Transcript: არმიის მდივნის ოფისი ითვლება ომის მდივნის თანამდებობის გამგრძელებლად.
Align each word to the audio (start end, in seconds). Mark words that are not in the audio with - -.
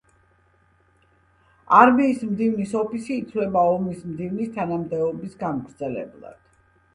არმიის 1.79 2.23
მდივნის 2.29 2.73
ოფისი 2.79 3.19
ითვლება 3.25 3.67
ომის 3.75 4.01
მდივნის 4.13 4.51
თანამდებობის 4.57 5.39
გამგრძელებლად. 5.45 6.43